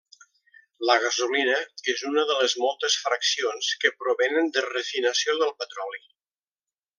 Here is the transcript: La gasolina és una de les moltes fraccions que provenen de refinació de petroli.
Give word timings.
La 0.89 0.93
gasolina 1.01 1.57
és 1.93 2.01
una 2.11 2.23
de 2.29 2.37
les 2.39 2.55
moltes 2.63 2.95
fraccions 3.03 3.69
que 3.85 3.93
provenen 4.01 4.51
de 4.57 4.65
refinació 4.69 5.37
de 5.43 5.51
petroli. 5.61 6.03